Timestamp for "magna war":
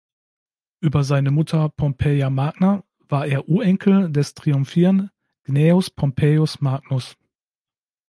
2.31-3.27